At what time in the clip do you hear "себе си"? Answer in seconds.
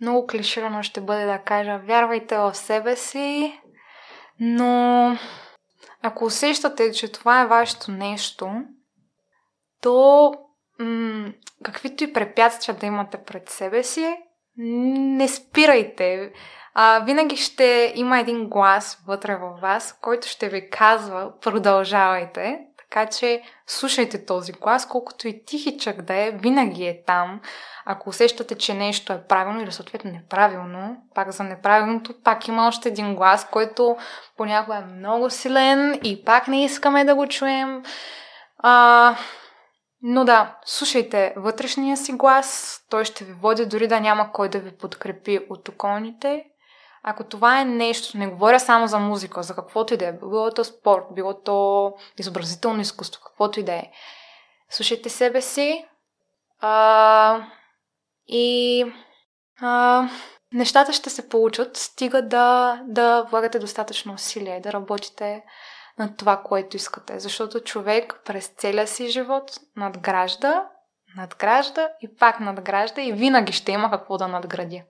2.54-3.60, 13.48-14.16, 55.08-55.86